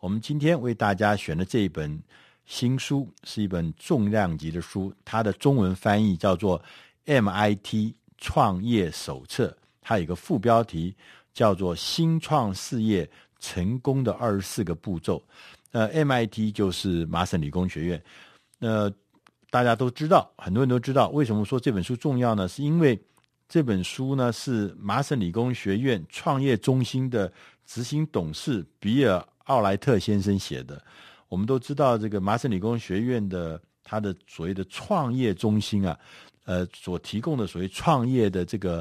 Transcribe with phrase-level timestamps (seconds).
[0.00, 2.00] 我们今天为大家选的这一本
[2.46, 6.62] 新书是一本重量级的书，它的中文翻译叫做
[7.20, 9.48] 《MIT 创业手册》，
[9.80, 10.94] 它有一个副标题
[11.34, 15.18] 叫做《新创事业成功的二十四个步骤》。
[15.72, 18.02] 呃，MIT 就是麻省理工学院。
[18.60, 18.90] 呃，
[19.50, 22.46] 大家都知道，很多人都知道，为什么说这本书重要呢？
[22.46, 22.98] 是因为
[23.48, 27.32] 这本书呢是麻省理工学院创业中心的
[27.68, 30.82] 执行董事比尔奥莱特先生写的。
[31.28, 35.98] 我们都知道，这个麻省理工学院的它的所谓的创业中心啊，
[36.44, 38.80] 呃，所提供的所谓创业的这个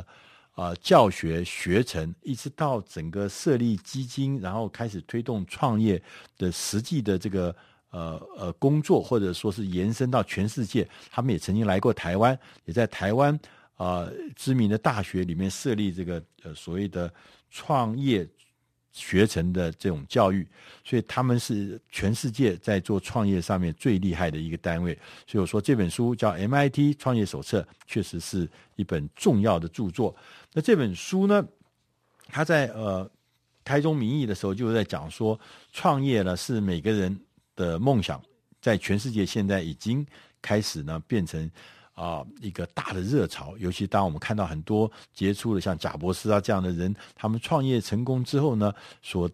[0.54, 6.02] 啊、呃、教学学程，一直到整个设立基金，然后开始推动创业
[6.38, 7.54] 的实际的这个。
[7.90, 13.34] 呃呃，工作或者说是延伸到全世界，他们也曾经来过台湾，也在台湾
[13.76, 17.12] 啊、呃、知名的大学里面设立这个呃所谓的
[17.49, 18.27] 创业
[18.91, 20.48] 学成的这种教育，
[20.84, 24.93] 所以他们是全世界在做创业上面最厉害的一个单位。
[25.26, 30.15] 所以我说这本书叫《MIT 创业手册》，确实是一本重要的著作。
[30.54, 31.46] 那这本书呢，
[32.27, 33.10] 他在呃
[33.63, 35.40] 开宗明义的时候就是在讲说，
[35.71, 37.20] 创业呢是每个人。
[37.58, 38.21] 的梦想
[38.62, 40.05] 在全世界现在已经
[40.43, 41.49] 开始呢，变成
[41.98, 43.57] 啊、一个大的热潮。
[43.57, 49.29] 尤其当我们看到很多杰出的像贾博士啊这样的人，他们创业成功之后呢，所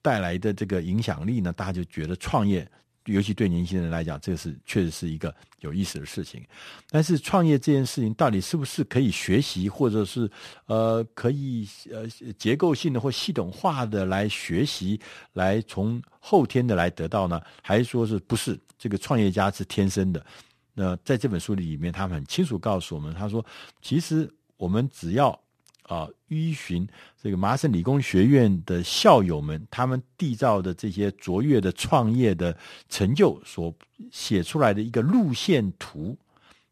[0.00, 2.66] 带来的这个影响力呢，大家就觉得创业。
[3.06, 6.44] 尤其对年轻人来讲，这是确实是一个有意思的事情。
[6.90, 10.28] 但是创业这件事情到底是不是可以学习，或者是
[10.66, 12.04] 呃可以呃
[12.36, 15.00] 结构性的或系统化的来学习，
[15.34, 17.40] 来从后天的来得到呢？
[17.62, 20.26] 还是说是不是这个创业家是天生的？
[20.76, 23.44] 那在这本书里面，他们很清楚告诉我们，他说，
[23.82, 25.36] 其实我们只要。
[25.88, 26.84] 啊，依循
[27.22, 33.72] 这个麻省理工学院的校友们，他们缔造的这些卓越的创业的成就所
[34.10, 36.18] 写出来的一个路线图，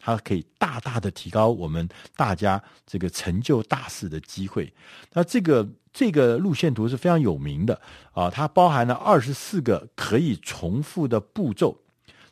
[0.01, 4.75] 它可以大大的提高我们大家这个成就大事的机会。
[5.13, 7.81] 那这个这个路线图是非常有名的
[8.11, 11.81] 啊，它包含了二十四个可以重复的步骤。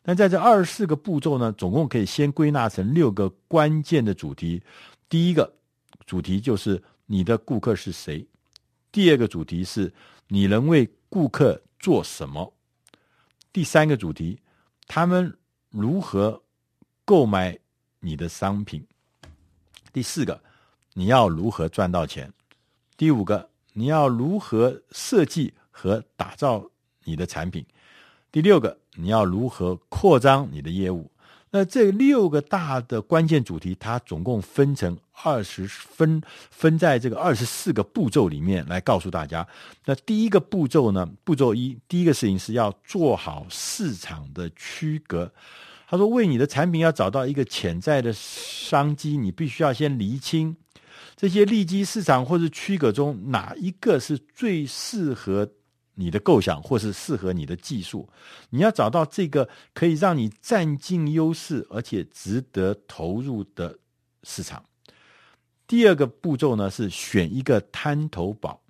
[0.05, 4.63] 那在这二十四个步骤呢，总共可以先归纳成六个关键的主题。
[5.09, 5.53] 第一个。
[6.05, 8.27] 主题就是你的顾客是谁，
[8.91, 9.91] 第二个主题是
[10.27, 12.53] 你能为顾客做什么，
[13.53, 14.39] 第三个主题
[14.89, 15.39] 他们
[15.71, 16.43] 如何
[17.05, 17.57] 购买
[18.01, 18.85] 你的商品，
[19.93, 20.39] 第四个
[20.93, 22.31] 你要如何赚到钱，
[22.97, 26.69] 第五个你要如何设计和打造
[27.05, 27.65] 你的产品，
[28.33, 31.11] 第六个你要如何扩张你的业务。
[31.51, 39.47] 那这六个大的关键主题，它总共分成二十分，分在这个二十四个步骤里面来告诉大家。
[39.85, 45.31] 那第一个步骤呢，步骤一，第一个事情是要做好市场的区隔。
[45.87, 50.57] 他说，为你的产品要找到一个潜在的商机，你必须要先厘清
[51.15, 55.47] 这些利基市场或是区隔中哪一个是最适合。
[55.95, 58.09] 你的构想，或是适合你的技术，
[58.49, 63.79] 你要找到这个可以让你占尽优势，而且值得投入的
[64.23, 64.65] 市场。
[65.67, 68.63] 第二个步骤呢，是选一个滩头堡。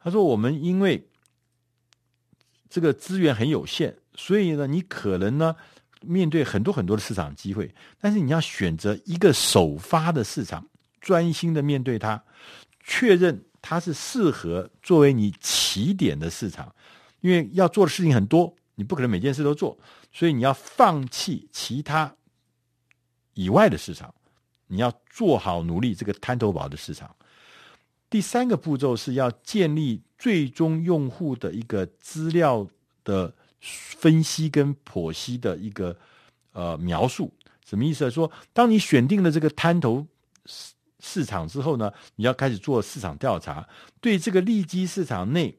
[0.00, 1.08] 他说：“我们因为
[2.68, 5.54] 这个资源很有限，所以呢，你可能呢
[6.02, 10.66] 面对很多很多的市场机会，但是你要选择一个首发的市场，
[11.00, 12.22] 专心的面对它，
[12.84, 16.74] 确认。”它是适合作为你起点的市场，
[17.20, 19.76] 因为要做的事情很多，你不可能每件事都做，
[20.12, 22.14] 所以你要放弃其他
[23.34, 24.14] 以外的市场，
[24.68, 27.14] 你要做好努力这个滩头堡的市场。
[28.08, 32.66] 第三个步骤是要建立最终用户的一个资料
[33.04, 35.96] 的分析跟剖析的一个
[36.52, 37.34] 呃描述，
[37.66, 38.10] 什么意思？
[38.10, 40.06] 说当你选定了这个滩头。
[41.00, 43.66] 市场之后呢，你要开始做市场调查，
[44.00, 45.56] 对这个利基市场内，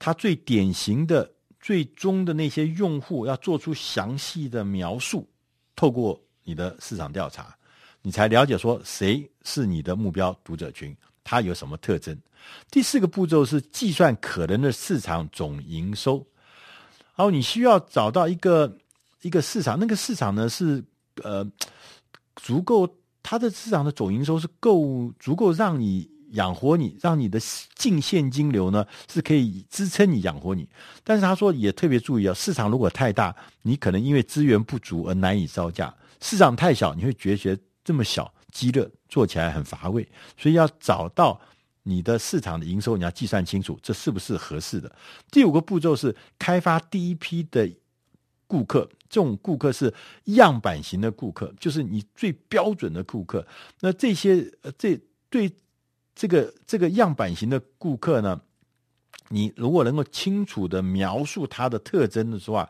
[0.00, 5.28] 它最典型的、最终的那些用户，要做出详细的描述。
[5.76, 7.56] 透过你的市场调查，
[8.02, 12.18] 你才了解说谁是你的目标读者群，他有什么特征。
[12.68, 16.16] 第四个步骤是计算可能的市场总营收，
[17.14, 18.76] 然后你需要找到一个
[19.20, 20.82] 一个市场，那个市场呢是
[21.22, 21.46] 呃
[22.34, 22.92] 足够。
[23.22, 27.38] 它的市场的总营收是够足够让你养活你，让你的
[27.74, 30.66] 净现金流呢是可以支撑你养活你。
[31.04, 40.08] 但是他说也特别注意啊，市场如果太大，你可能因为资源不足而难以招架；市场太小，你会觉得这么小鸡肋，做起来很乏味。
[40.38, 41.38] 所以要找到
[41.82, 44.90] 你的市场的营收你要计算清楚，这是不是合适的？
[45.30, 47.70] 第五个步骤是开发第一批的
[48.52, 49.94] 顾客，这种顾客是
[50.24, 53.46] 样板型的顾客，就是你最标准的顾客。
[53.80, 55.00] 那这些呃这
[55.30, 55.50] 对
[56.14, 58.38] 这个这个样板型的顾客呢，
[59.30, 62.68] 你如果能够清楚地描述他的特征的话，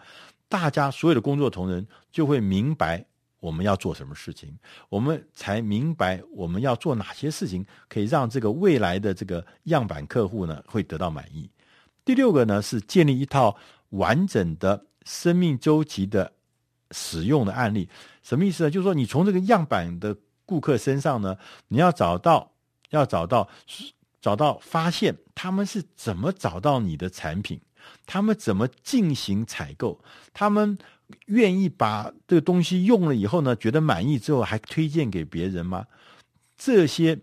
[0.49, 3.05] 大家所有的工作同仁就会明白。
[3.41, 4.57] 我们要做什么事情，
[4.89, 11.51] 我们才明白我们要做哪些事情，可以让这个未来的这个样板客户呢会得到满意。
[12.05, 13.57] 第六个呢是建立一套
[13.89, 16.33] 完整的生命周期的
[16.91, 17.89] 使用的案例，
[18.23, 18.71] 什么意思呢？
[18.71, 21.37] 就是说你从这个样板的顾客身上呢，
[21.69, 22.53] 你要找到，
[22.91, 23.49] 要找到，
[24.21, 27.61] 找到发现他们是怎么找到你的产品，
[28.07, 29.99] 他们怎么进行采购，
[30.33, 30.79] 他们。
[31.27, 35.87] 愿意把这个东西用了以后呢，觉得满意之后还推荐给别人吗？
[36.57, 37.19] 这些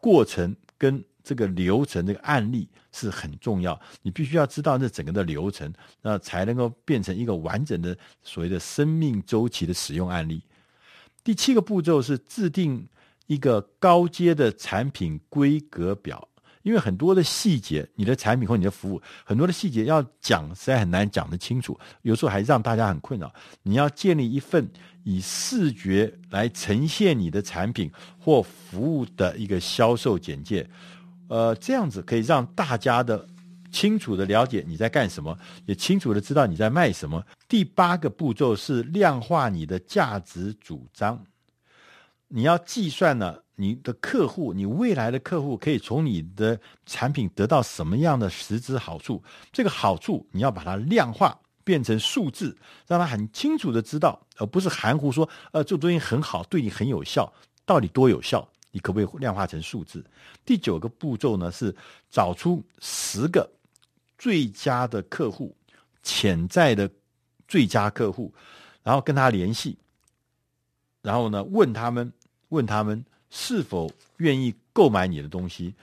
[0.00, 3.78] 过程跟这个流程、这个案例是很重要。
[4.00, 5.70] 你必须要知道这整个的流程，
[6.00, 10.42] 那才能够变成一个完整的所谓的生命周期的使用案例。
[11.22, 12.88] 第七个步骤是制定
[13.26, 16.26] 一个高阶的产品规格表。
[16.64, 23.32] 因为很多的细节，你的产品或你的服务，很多的细节要讲，实在很难讲得清楚，有时候还让大家很困扰。
[23.62, 24.68] 你要建立一份
[25.02, 30.68] 以视觉来呈现你的产品或服务的一个销售简介，
[31.28, 33.26] 呃，这样子可以让大家的
[33.70, 37.22] 清楚的了解你在干什么，也清楚的知道你在卖什么。
[37.46, 41.24] 第八个步骤是量化你的价值主张，
[42.28, 43.38] 你要计算呢。
[43.60, 49.20] 你的客户，你未来的客户可以从你的产品得到什么样的实质好处？
[49.50, 57.32] 这个好处你要把它量化，变成数字，让他很清楚的知道，而不是含糊说，呃，这东西很好，对你很有效，
[57.66, 58.48] 到底多有效？
[58.78, 60.04] 可不可以量化成数字？
[60.44, 61.74] 第九个步骤呢，是
[62.10, 63.48] 找出十个
[64.16, 65.56] 最佳的客户，
[66.02, 66.90] 潜在的
[67.46, 68.32] 最佳客户，
[68.82, 69.76] 然后跟他联系，
[71.02, 72.12] 然后呢，问他们，
[72.48, 73.04] 问他们。
[73.30, 75.74] 是否愿意购买你的东西？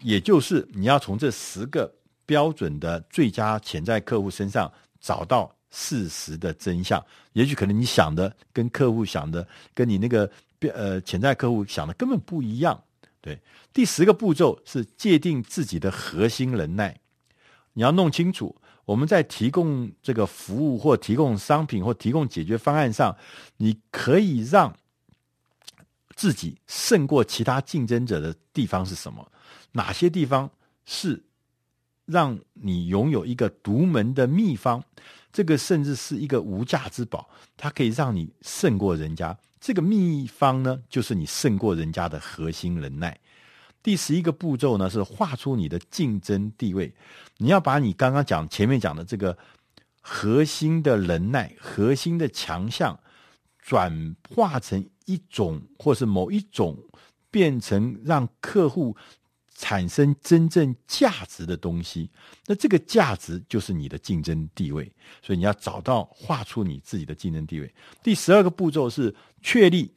[0.00, 1.94] 也就是你要从这十个
[2.24, 7.04] 标准的最佳潜在客户身上找到事实的真相。
[7.34, 10.26] 也许可能你想的跟客户想的，跟你那个
[10.68, 12.82] 呃潜在客户想的根本不一样。
[13.20, 13.40] 对，
[13.72, 17.00] 第十个步骤是界定自己的核心能耐。
[17.72, 23.16] 你要弄清楚，我们在提供这个服务或提供商品或提供解决方案上，
[23.56, 24.74] 你可以让。
[26.16, 29.32] 自己胜过其他竞争者的地方是什么？
[29.72, 30.48] 哪些地方
[30.86, 31.20] 是
[32.06, 34.82] 让你拥有一个独门的秘方？
[35.32, 39.36] 这个甚至是一个无价之宝，它可以让你胜过人家。
[39.60, 43.18] 这个秘方呢，就是你胜过人家的核心能耐。
[43.82, 46.94] 第十一个步骤呢，是画出你的竞争地位。
[47.38, 49.36] 你要把你刚刚讲前面讲的这个
[50.00, 52.98] 核心的能耐、核心的强项。
[53.66, 56.76] 转化成一种，或是某一种，
[57.30, 58.94] 变成让客户
[59.54, 62.10] 产生真正价值的东西。
[62.46, 64.90] 那这个价值就是你的竞争地位。
[65.22, 67.72] 所以你要找到画出你自己的竞争地位。
[68.02, 69.94] 第十二个步骤是确立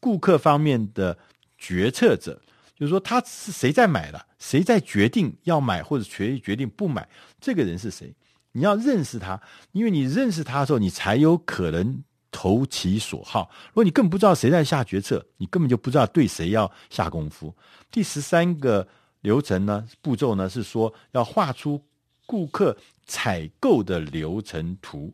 [0.00, 1.16] 顾客方面的
[1.58, 2.40] 决策者，
[2.74, 7.08] 就是说他是谁在买了，谁在决定要买或者决决定不买，
[7.40, 8.14] 这个人是谁？
[8.52, 9.40] 你要认识他，
[9.72, 12.02] 因为你认识他的时候，你才有可能。
[12.36, 13.50] 投其所好。
[13.68, 17.54] 如果你根本不知道谁在下决策，你根本就不知道对谁要下功夫。
[17.90, 18.86] 第十三个
[19.22, 21.82] 流程呢，步骤呢是说要画出
[22.26, 22.76] 顾客
[23.06, 25.10] 采购的流程图。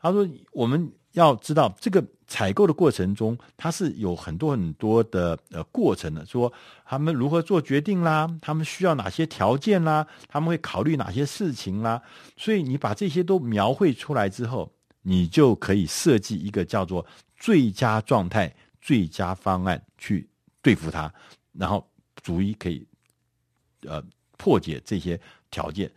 [0.00, 6.24] 他说我们要知道这个采购的过程中，它是有很多很多的呃过程的。
[6.24, 6.52] 说
[6.84, 12.00] 他们如何做决定啦，他们需要哪些条件啦，他们会考虑哪些事情啦。
[12.36, 14.70] 所以你把这些都描绘出来之后。
[15.02, 17.04] 你就可以设计一个叫做
[17.36, 20.28] 最佳状态、最佳方案去
[20.62, 21.12] 对付它，
[21.52, 21.88] 然后
[22.22, 22.86] 逐一可以
[23.82, 24.02] 呃
[24.36, 25.90] 破解这些条件。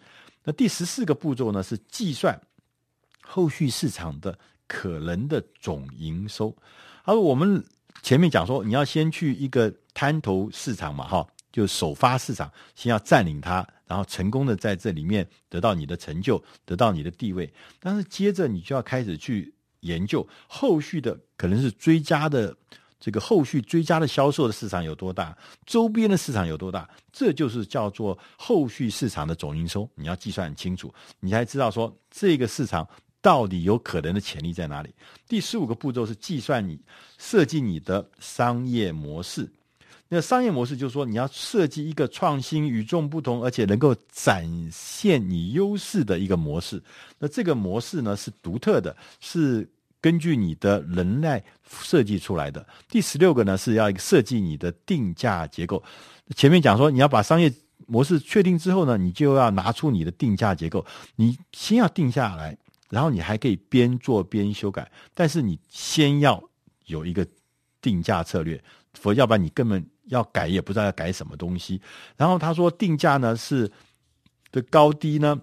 [0.44, 2.40] 那第十四个步骤呢，是计算
[3.22, 6.56] 后续市场的可能的总营收。
[7.04, 7.64] 而我们
[8.02, 11.28] 前面讲说，你要先去一个滩头市场嘛，哈。
[11.54, 17.54] 就首发市场，先要占领它，然后成功的在这里面得到你的成就，得到你的地位。
[17.80, 22.58] 但是接着你就要开始去研究后续的可能是追加的
[23.00, 29.88] 这个后续追加的销售的市场有多大，周边的市场有多大，这就是叫做后续市场的总营收。
[29.94, 32.88] 你要计算清楚，你才知道说这个市场
[33.22, 34.90] 到底有可能的潜力在哪里。
[35.28, 36.82] 第十五个步骤是计算你
[37.20, 39.48] 设计你的商业模式。
[40.10, 46.82] 那商业模式就是说，你要设计一个创新、与众不同，而且能够展现你优势的一个模式。
[47.18, 49.68] 那这个模式呢，是独特的，是
[50.00, 52.66] 根据你的能耐设计出来的。
[52.90, 55.82] 第十六个呢，是要设计你的定价结构。
[56.36, 57.52] 前面讲说，你要把商业
[57.88, 60.86] 模式确定之后呢，你就要拿出你的定价结构。
[61.16, 62.56] 你先要定下来，
[62.90, 64.92] 然后你还可以边做边修改。
[65.16, 66.42] 但是你先要
[66.86, 67.26] 有一个
[67.84, 68.60] 定价策略，
[68.96, 69.86] 否则要不然你根本。
[70.08, 71.82] 要改也不知道要改什么东西，
[72.18, 73.72] 然后他说定价呢是
[74.52, 75.42] 的高低呢，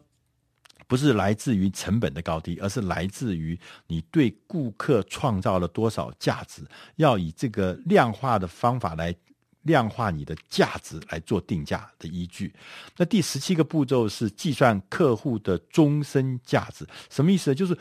[0.86, 6.62] 不是来自于成本的高低，而是来自于你对顾客创造了多少价值，
[6.96, 9.16] 要以这个量化的方法来
[9.62, 12.54] 量化你的价值来做定价的依据。
[12.98, 17.54] 那第十七个步骤是计算客户的终身价值，什么意思呢？
[17.54, 17.76] 就是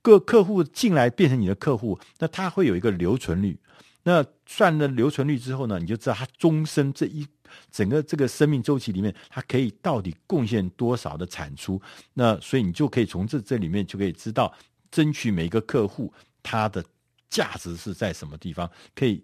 [0.00, 3.58] 各客户进来变成你的客户，那他会有一个留存率。
[4.02, 7.26] 那算了留存率之后呢，你就知道他终身这一
[7.70, 11.80] 整个这个生命周期里面，它可以到底贡献多少的产出。
[12.14, 14.52] 那所以你就可以从这这里面就可以知道，
[14.90, 16.82] 争取每一个客户他的
[17.28, 19.22] 价值是在什么地方，可以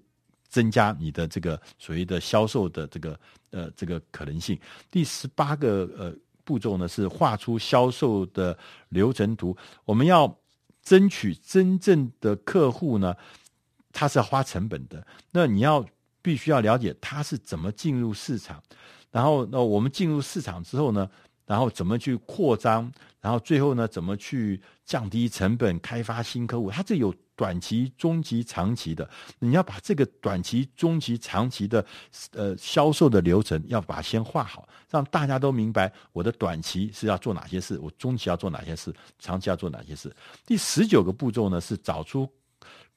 [0.49, 3.19] 增加你的这个所谓的销售的这个
[3.53, 4.59] 呃这个可能性。
[4.91, 6.15] 第十八个呃
[6.45, 8.57] 步骤呢是画出销售的
[8.91, 10.39] 流程图，我们要
[10.83, 13.17] 争取真正的客户呢。
[13.99, 15.83] 它是要花成本的，那你要
[16.21, 18.63] 必须要了解它是怎么进入市场，
[19.11, 21.09] 然后那我们进入市场之后呢，
[21.47, 31.83] 然后怎么去扩张，然后最后呢怎么去降低成本，开发新客户，它这有短期、中期、长期的，你要把这个短期、中期、长期的
[32.33, 40.15] 呃销售的流程要把它先画好，让大家都明白我的短期是要做哪些事，我中期要做哪些事，长期要做哪些事。
[40.45, 42.31] 第十九个步骤呢是找出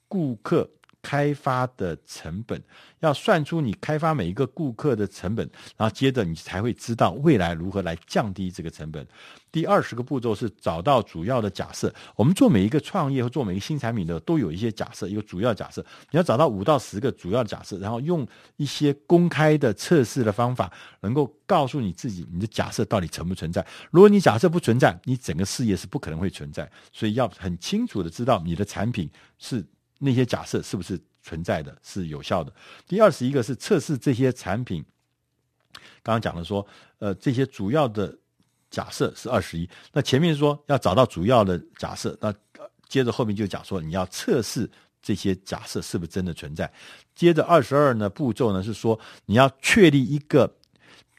[0.09, 0.69] 顾客。
[1.01, 2.61] 开发的成本
[2.99, 9.07] 要算出你开发每一个顾客的成本，然后接着你才会知道未来如何来降低这个成本。
[9.51, 11.91] 第二十个步骤是找到主要的假设。
[12.15, 15.83] 我们做每一个创业或做每一个新产品的都有一些假设，一个主要假设。
[16.11, 18.27] 你要找到五到十个主要假设，然后用
[18.57, 23.65] 一些公开的测试的方法，能够告诉你自己你的假设到底存不存在。
[23.89, 26.69] 如果你假设不存在，你整个事业是不可能会存在。
[26.91, 29.65] 所以要很清楚的知道你的产品是。
[29.99, 32.51] 那些假设是不是存在的，是有效的？
[32.87, 34.83] 第二十一个是测试这些产品。
[36.01, 36.65] 刚刚讲的说，
[36.97, 38.17] 呃，这些主要的
[38.71, 39.69] 假设是二十一。
[39.93, 42.33] 那前面说要找到主要的假设，那
[42.87, 44.67] 接着后面就讲说你要测试
[45.01, 46.71] 这些假设是不是真的存在。
[47.13, 50.51] 接着二十二呢步骤呢是说你要确立一个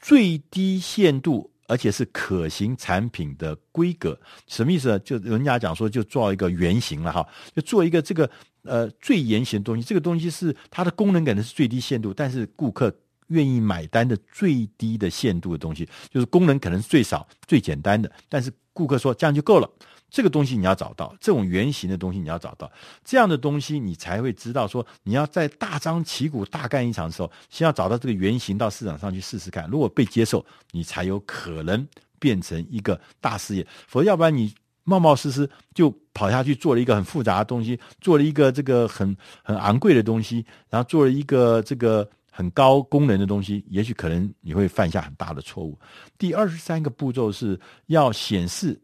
[0.01, 1.49] 最低限度。
[1.71, 4.99] 而且是可行产品的规格，什么意思呢？
[4.99, 8.29] 就人家讲说，就做一个原型了哈，就做一个这个
[8.63, 9.83] 呃最原型的东西。
[9.83, 12.95] 这个东西是它的功能可能是最低限度，但是顾客
[13.29, 19.71] 愿意买单的最低的限度的东西，就是功能可能是最少、最简单的，但是顾客说这样就够了。
[20.13, 22.69] 这个东西你要找到，这种原型的东西你要找到，
[23.05, 31.87] 这样的东西你才会知道说，你要在大张旗鼓大干一场的时候，先要找到这个原型到市场上去试试看，如果被接受，你才有可能
[32.19, 33.65] 变成一个大事业。
[33.87, 34.53] 否则，要不然你
[34.85, 45.79] 冒冒失失就跑下去做了一个很复杂的东西，做了一个这个很很昂贵的东西，然后做了一个这个很高功能的东西，也许可能你会犯下很大的错误。
[46.19, 48.81] 第二十三个步骤是要显示。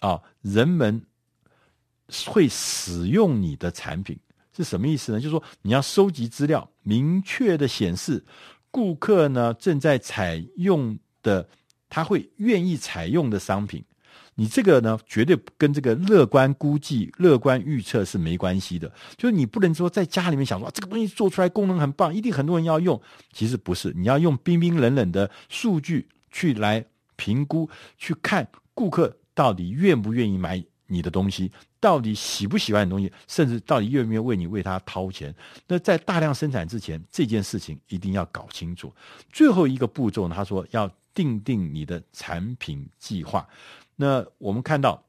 [0.00, 0.98] 啊、人们
[2.24, 4.18] 会使用你的产品
[4.56, 5.20] 是什么意思呢？
[5.20, 8.24] 就是说你要收集资料，明确的显示
[8.70, 11.46] 顾客呢正在采用的，
[11.90, 13.84] 他会愿意采用的商品。
[14.34, 18.90] 你这个呢，绝对跟这个乐观估计、乐观预测是没关系的。
[19.16, 23.00] 就是你不能说在家里面想说这个东西做出来功能很棒，一定很多人要用。
[23.32, 26.84] 其实不是，你要用冰冰冷冷的数据去来
[27.16, 29.16] 评估，去看顾客。
[29.32, 31.50] 到底愿不愿意买你的东西？
[31.78, 33.10] 到底喜不喜欢你的东西？
[33.26, 35.34] 甚至到底愿不愿意为你为他掏钱？
[35.66, 38.92] 那在大量生产之前，这件事情一定要搞清楚。
[39.32, 43.48] 最后一个步骤，他说要定定你的产品计划。
[44.00, 45.04] 那我们看到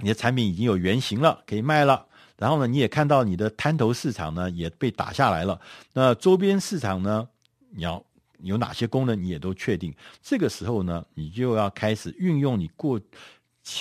[0.00, 2.04] 你的产品已经有原型了，可以卖了。
[2.36, 5.60] 然后呢，你也看到你的滩头市场呢也被打下来了。
[5.92, 7.28] 那周边市场呢，
[7.70, 8.04] 你要
[8.40, 9.94] 有哪些功能，你也都确定。
[10.20, 13.00] 这个时候呢，你就要开始运用你过。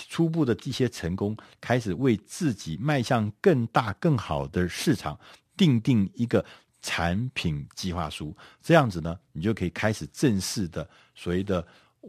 [0.09, 5.17] 初步的一些成功，开始为自己迈向更大、更好的市场，
[5.55, 6.43] 定定一个
[6.81, 8.35] 产品计划书。
[8.61, 11.65] 这样子呢，你就可以开始正式的所谓的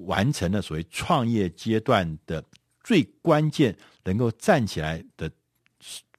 [0.06, 2.44] 完成了所谓创业阶段的
[2.82, 5.30] 最关键，能够站起来的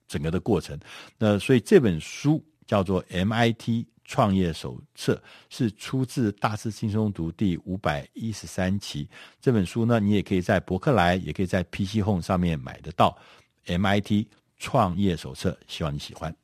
[0.07, 0.79] 整个的过程。
[1.17, 3.85] 那所以这本书叫做 MIT。
[4.11, 5.13] 创业手册》，
[5.55, 9.07] 是出自《大师轻松读》第五百一十三期。
[9.39, 13.15] 这本书呢，你也可以在博客来，也可以在 PC Home 上面买得到。
[13.67, 14.25] MIT
[14.57, 16.35] 创业手册，希望你喜欢。